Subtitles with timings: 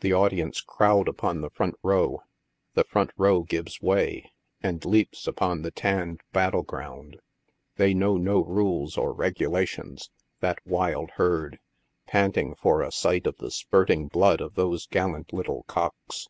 [0.00, 2.20] The audience crowd upon the front row;
[2.74, 4.30] the front row gives way,
[4.62, 7.16] and leaps upon the tanned battle ground;
[7.76, 11.58] they know no rules or regulations, that wild herd,
[12.06, 16.28] panting for a sight of the spurting blood of those gallant little cocks.